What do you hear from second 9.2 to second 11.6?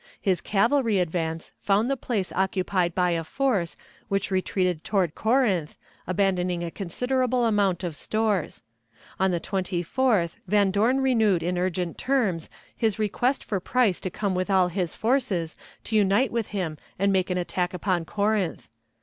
the 24th Van Dorn renewed in